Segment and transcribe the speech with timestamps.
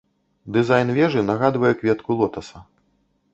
[0.53, 2.65] Дызайн вежы нагадвае кветку лотаса.